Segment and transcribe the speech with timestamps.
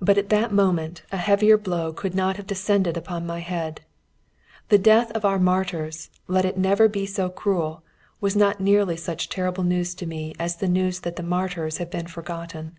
[0.00, 3.82] But at that moment a heavier blow could not have descended upon my head.
[4.70, 7.82] The death of our martyrs, let it be never so cruel,
[8.18, 11.90] was not nearly such terrible news to me as the news that the martyrs had
[11.90, 12.78] been forgotten.